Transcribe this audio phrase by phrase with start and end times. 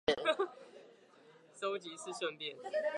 [1.53, 2.57] 收集是順便